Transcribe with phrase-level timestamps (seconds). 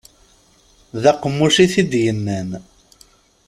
[1.01, 2.49] D aqemmuc i t-id-yennan.